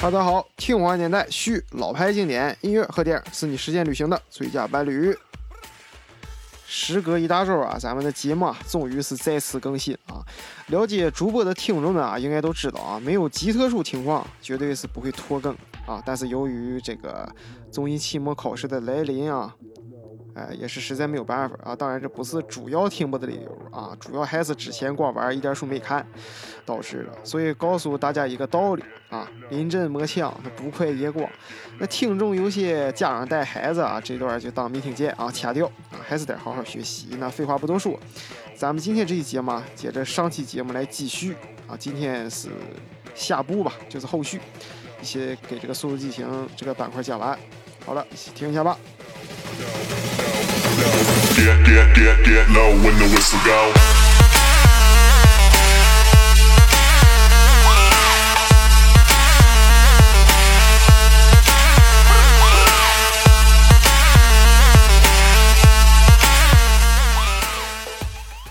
[0.00, 5.14] 大家好，听华年代续老牌经典音乐和电影是你时间旅行的最佳伴侣。
[6.66, 10.24] 时隔一大周啊，咱们的节目啊终于是再次更新啊！
[10.68, 15.54] 了解主播的听众们啊，应该都知道啊，没有极特殊情况，绝对是不会拖更
[15.86, 16.02] 啊。
[16.06, 17.30] 但是由于这个
[17.70, 19.54] 综艺期末考试的来临啊。
[20.40, 21.76] 哎，也是实在没有办法啊！
[21.76, 26.06] 当然，这不是主要停播的理由啊，主要还是之前光玩一点书没看
[26.64, 27.12] 导致的。
[27.22, 31.28] 所以告诉大家一个道理啊：临阵磨枪，那不快也光。
[31.78, 37.08] 那听众有些家长带孩子啊，这段就当没听见啊，掐掉啊，还是得好好学习。
[37.18, 38.00] 那废话不多说，
[38.54, 41.34] 咱们今天这一节嘛，接着上期节目来继续
[41.66, 41.76] 啊。
[41.78, 42.48] 今天是
[43.14, 44.40] 下部吧，就是后续，
[45.02, 46.26] 一些给这个《速度激情》
[46.56, 47.38] 这个板块讲完。
[47.84, 48.78] 好了，听一下吧。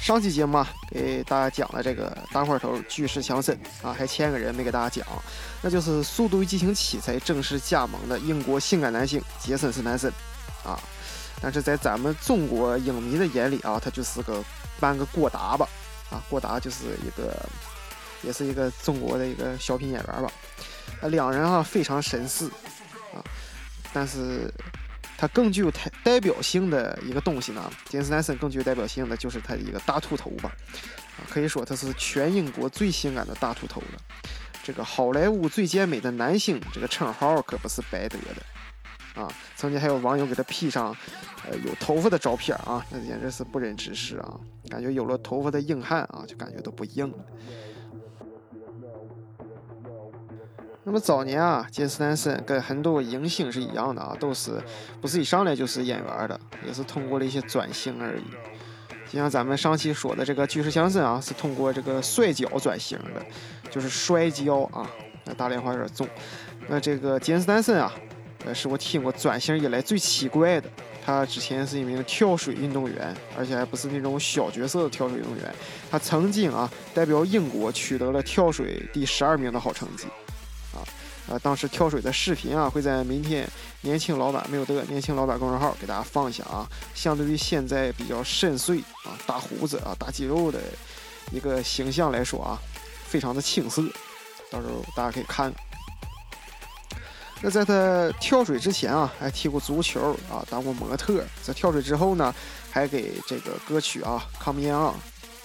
[0.00, 5.06] 上期节目啊，给大家讲了这个大块头巨石强森啊，还欠个人没给大家讲，
[5.60, 10.10] 那就是《速度与激情七》才正式加盟的英国性感男星杰森斯坦森
[10.64, 10.80] 啊。
[11.40, 14.44] 但是在咱们中国影迷的眼里啊，他就是个
[14.80, 15.68] 半个郭达吧，
[16.10, 17.48] 啊，郭达就是一个，
[18.22, 20.32] 也是一个中国的一个小品演员吧，
[21.00, 22.48] 啊，两人啊非常神似，
[23.14, 23.22] 啊，
[23.92, 24.52] 但是
[25.16, 30.50] 他更具有代代表性的一个东西呢，杰森·斯坦森更具有代表性的就是他的一个大秃头吧，
[31.18, 34.00] 啊，可以说他是全英国最性感的大秃头了，
[34.64, 38.42] 这个好莱坞最健美的男星这个称号可不是白得的。
[39.14, 40.94] 啊，曾经还有网友给他 P 上，
[41.48, 44.38] 呃，有头发的照片啊，那简直是不忍直视啊！
[44.68, 47.18] 感觉有了头发的硬汉啊，就感觉都不硬了。
[50.84, 54.62] 那么早年啊，杰斯坦森跟很多影星是一样的啊，都是
[55.00, 58.22] 不是一上来就是演员的，也是通过了一些转型而已。
[59.10, 63.26] 就像咱们上期说的这个巨石强森啊，是通过这个摔跤转型的，
[63.68, 64.88] 就是摔跤啊，
[65.24, 66.06] 那大连话有点重。
[66.68, 67.92] 那这个杰斯坦森啊。
[68.54, 70.68] 是我听过转型以来最奇怪的。
[71.04, 75.54] 他之前是一名跳水运动员，而且还不是那种小角色的跳水运动员。
[75.90, 80.04] 他曾经啊，代表英国取得了跳水第十二名的好成绩。
[80.74, 80.84] 啊，
[81.28, 83.48] 呃，当时跳水的视频啊，会在明天
[83.80, 86.68] 年轻老板没有的年轻老板公众号给大家放一下啊。
[86.94, 90.60] 相对于现在比较深邃啊、大胡子啊、大肌肉的
[91.32, 92.60] 一个形象来说啊，
[93.06, 93.82] 非常的青涩。
[94.50, 95.50] 到时候大家可以看。
[97.40, 101.22] 那在他跳水之前啊，还踢过足球啊，当过模特。
[101.42, 102.34] 在跳水之后呢，
[102.70, 104.92] 还给这个歌曲啊《Come On》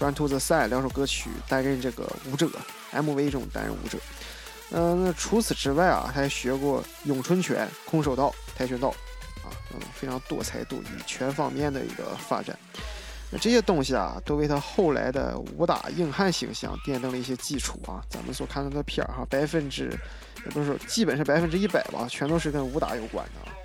[0.04, 2.50] 《Run to the Sun》两首歌曲担任这个舞者
[2.92, 3.98] ，MV 中担任舞者。
[4.72, 8.88] 嗯，那除此之外啊，他还学过咏春拳、空手道、跆拳道
[9.44, 12.58] 啊，嗯，非常多才多艺，全方面的一个发展。
[13.30, 18.02] 那这些东西啊，都为他后来的武打硬汉形象奠定了一些基础啊。
[18.10, 19.96] 咱们所看到的片儿哈，百分之。
[20.50, 23.55] 都是，基本是百分之一百吧，全都是跟武打有关的。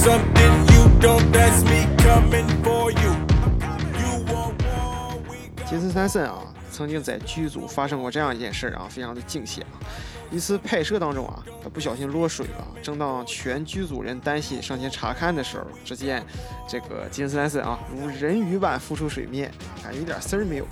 [0.00, 0.08] 杰
[5.78, 6.38] 森·斯坦森啊，
[6.72, 9.76] 曾经在剧组发生过这样一件事啊，非常的惊险啊！
[10.30, 12.66] 一次拍摄当中啊，他不小心落水了。
[12.82, 16.24] 正当全剧组人担心上前查看的时候，只见
[16.66, 19.52] 这个杰森·斯坦森啊，如人鱼般浮出水面，
[19.84, 20.66] 感觉一点事儿没有。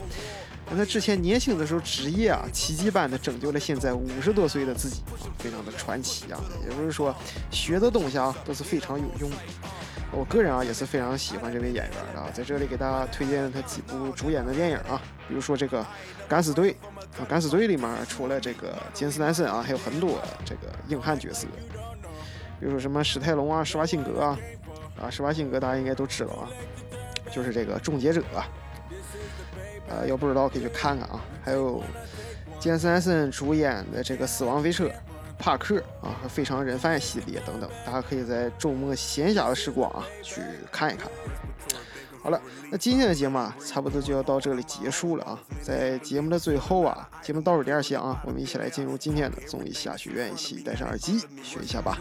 [0.76, 6.40] 他之前年轻的时候职业啊，奇迹般的拯救了现在五十多岁的自己啊，非常的传奇啊！
[6.62, 7.14] 也就是说，
[7.50, 9.36] 学的东西啊，都是非常有用的。
[10.10, 15.82] 我个人啊也是非常喜欢这位演员的，在这里给大家推荐他几部主演的电影啊，比如说这个
[16.26, 16.72] 《敢死队》
[17.20, 21.46] 啊，《敢死队》里面除了这个金斯南森啊，还有很多这个硬汉角色，
[22.58, 24.38] 比如说什么史泰龙啊、施瓦辛格啊，
[25.02, 26.48] 啊，施瓦辛格大家应该都知道啊，
[27.30, 28.22] 就是这个终结者，
[29.88, 31.82] 呃，要不知道可以去看看啊，还有
[32.60, 34.84] 金斯坦森主演的这个《死亡飞车》。
[35.40, 40.42] 帕克啊，和非常人贩系列等等，大家可以在周末闲暇的时光啊去
[40.72, 41.08] 看一看。
[42.20, 42.42] 好了，
[42.72, 45.38] 那今天的节目啊，差不多就要到这里结束了啊。
[45.62, 51.96] 在节目的最后啊，节目倒数第二响啊，我们一起来进入今天的综艺下学院，一起戴上耳机学一下吧。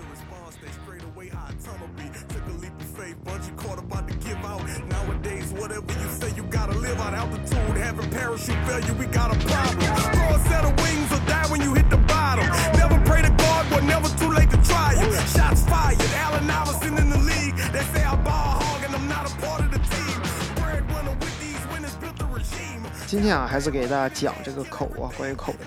[23.06, 25.58] 今天啊，还是给大家讲这个口啊，关于口的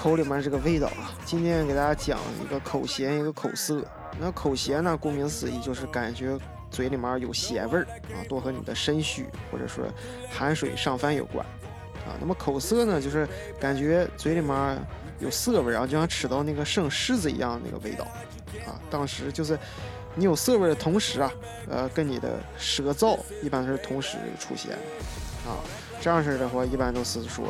[0.00, 1.12] 口里面这个味道啊。
[1.26, 3.84] 今天给大家讲一个口咸，一个口涩。
[4.18, 6.38] 那口咸呢，顾名思义就是感觉
[6.70, 9.84] 嘴里面有咸味儿啊，多和你的肾虚或者说
[10.30, 11.44] 寒水上翻有关
[12.06, 12.16] 啊。
[12.18, 13.28] 那么口涩呢，就是
[13.60, 14.78] 感觉嘴里面
[15.18, 18.06] 有涩味儿啊，就像吃到那个生柿子一样那个味道
[18.66, 18.80] 啊。
[18.90, 19.58] 当时就是
[20.14, 21.30] 你有涩味的同时啊，
[21.68, 24.72] 呃，跟你的舌燥一般是同时出现
[25.46, 25.60] 啊。
[26.00, 27.44] 这样式的话，一般都是说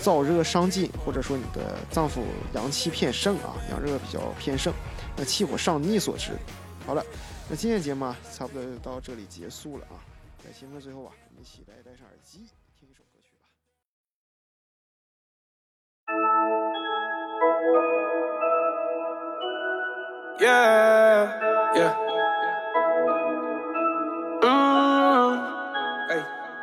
[0.00, 2.22] 燥热伤津，或者说你的脏腑
[2.54, 4.72] 阳气偏盛啊，阳热比较偏盛，
[5.16, 6.32] 那气火上逆所致。
[6.86, 7.04] 好了，
[7.48, 10.00] 那今天节目啊，差不多就到这里结束了啊。
[10.42, 12.48] 在节目的最后啊，我们一起来戴上耳机，
[12.78, 13.44] 听一首歌曲吧。
[20.40, 21.28] Yeah,
[21.76, 21.94] yeah.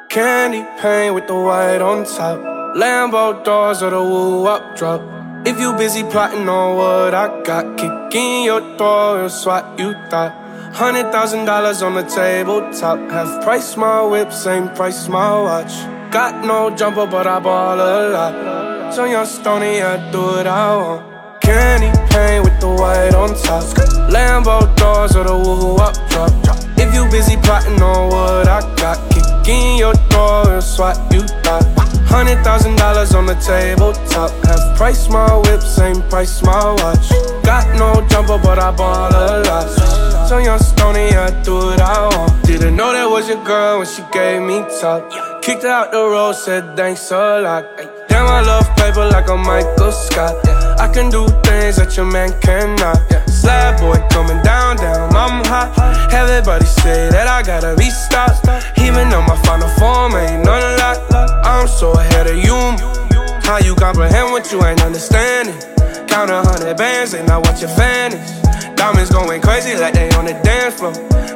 [0.09, 2.56] Candy paint with the white on top.
[2.75, 5.01] Lambo doors or the woo up drop.
[5.45, 9.93] If you busy plotting on what I got, kick in your door and swat you
[10.09, 10.33] thought.
[10.73, 12.99] Hundred thousand dollars on the tabletop.
[13.09, 15.73] Half price my whip, same price my watch.
[16.11, 18.93] Got no jumper, but I ball a lot.
[18.93, 21.41] So young stony, I do what I want.
[21.41, 23.63] Candy paint with the white on top.
[24.11, 26.31] Lambo doors or the woo up drop.
[26.77, 31.21] If you busy plotting on what I got, kick in your door and swat you.
[32.17, 34.31] Hundred thousand dollars on the tabletop.
[34.43, 37.09] Half price my whip, same price my watch.
[37.45, 40.27] Got no jumper, but I ball a lot.
[40.27, 42.43] So young stony, I do what I want.
[42.43, 45.43] Didn't know that was your girl when she gave me top.
[45.43, 47.63] Kicked her out the road, said thanks a lot.
[48.09, 50.35] Damn, I love paper like a Michael Scott.
[50.81, 52.97] I can do things that your man cannot.
[53.29, 55.69] Slab boy coming down, down, I'm hot.
[56.11, 58.26] Everybody say that I gotta be stopped.
[63.47, 65.55] How you comprehend what you ain't understanding?
[66.05, 68.19] Count a hundred bands, and I what you vanish.
[68.75, 70.91] Diamonds going crazy like they on the dance floor.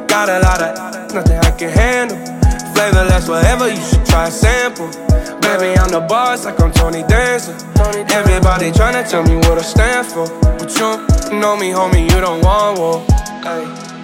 [0.08, 2.18] Got a lot of nothing I can handle.
[2.74, 4.88] Flavorless, whatever, you should try a sample.
[5.40, 7.56] Baby, I'm the boss like I'm Tony Dancer.
[8.12, 10.28] Everybody tryna tell me what I stand for.
[10.58, 13.06] But you know me, homie, you don't want war.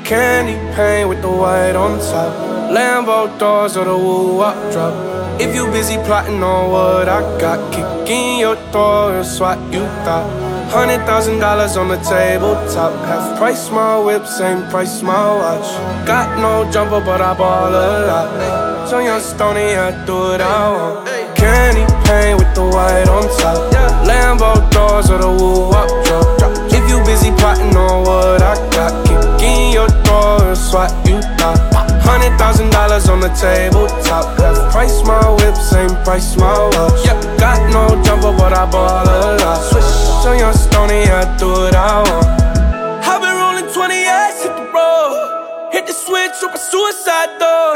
[0.07, 2.33] Candy paint with the white on top.
[2.73, 4.39] Lambo doors or the woo
[4.73, 5.19] drop.
[5.39, 9.85] If you busy plotting on what I got, kick in your door and swat you
[10.05, 10.27] thought.
[10.71, 12.93] Hundred thousand dollars on the tabletop.
[13.07, 15.69] Half price my whip, same price my watch.
[16.07, 18.89] Got no jumper, but I ball a lot.
[18.89, 21.09] So young stony, I do it I want.
[21.37, 23.59] Candy paint with the white on top.
[24.09, 26.25] Lambo doors or the woo up drop.
[26.73, 31.21] If you busy plotting on what I got, kick in your door and swat you
[31.37, 31.59] thought.
[32.03, 34.38] Hundred thousand dollars on the tabletop.
[34.79, 37.05] Price my whip, same price my watch.
[37.05, 39.59] Yep, got no jumper, but I ball a lot.
[39.59, 39.83] Switch,
[40.23, 43.03] so young stony, I do what I want.
[43.03, 45.73] I've been rolling 20 ass, hit the road.
[45.73, 47.75] Hit the switch, a suicide door.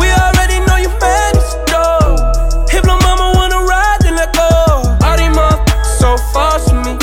[0.00, 2.72] We already know you fan is dope.
[2.72, 4.48] If my mama wanna ride, then let go.
[5.04, 6.96] All these motherfuckers so far from me.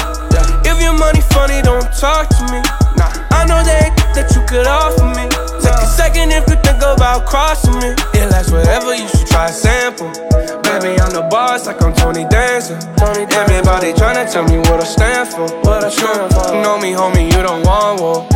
[0.66, 2.58] If your money funny, don't talk to me.
[2.98, 5.37] Nah, I know they that you could offer me
[6.18, 7.90] second if you think about crossing me.
[8.14, 10.10] It lasts forever, you should try a sample.
[10.64, 12.80] Baby, I'm the boss like I'm Tony Dancer.
[12.98, 15.48] Tony Everybody tryna tell me what I stand for.
[15.66, 16.56] What I stand for.
[16.56, 18.28] You know me, homie, you don't want war.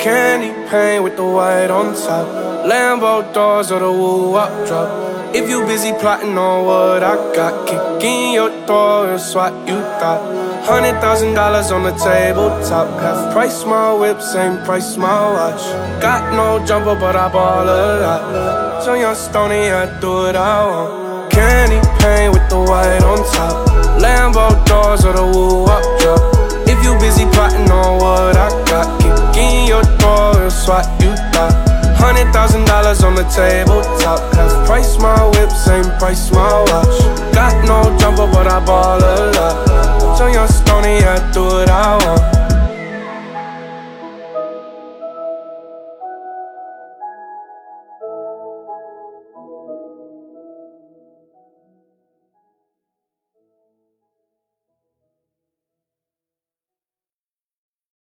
[0.00, 2.26] Candy paint with the white on top.
[2.66, 5.34] Lambo doors or the woo up drop.
[5.34, 9.80] If you busy plotting on what I got, kick in your door and swat you
[10.00, 10.45] thought.
[10.66, 12.88] Hundred thousand dollars on the tabletop.
[12.98, 15.62] Half price my whip, same price my watch.
[16.02, 18.82] Got no jumper, but I ball a lot.
[18.82, 21.30] So young stony, I do what I want.
[21.30, 23.62] Candy paint with the white on top.
[24.02, 26.18] Lambo doors or the woo up drop.
[26.66, 31.14] If you busy plotting on what I got, kick in your door and swat you
[31.30, 31.54] thought.
[31.94, 34.18] Hundred thousand dollars on the tabletop.
[34.34, 36.98] Half price my whip, same price my watch.
[37.32, 38.98] Got no jumper, but I ball